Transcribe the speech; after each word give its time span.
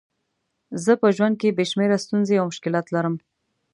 زه 0.83 0.91
په 1.01 1.07
ژوند 1.15 1.35
کې 1.41 1.55
بې 1.57 1.65
شمېره 1.71 1.97
ستونزې 2.05 2.35
او 2.39 2.45
مشکلات 2.51 2.85
لرم. 2.95 3.15